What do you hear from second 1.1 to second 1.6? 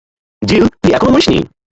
মরিসনি?